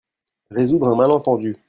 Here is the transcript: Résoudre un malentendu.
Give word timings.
Résoudre 0.49 0.87
un 0.87 0.95
malentendu. 0.95 1.57